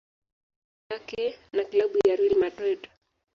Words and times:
Alianza 0.89 0.99
kazi 1.05 1.21
yake 1.21 1.39
na 1.53 1.63
klabu 1.63 1.97
ya 2.07 2.15
Real 2.15 2.35
Madrid. 2.37 2.89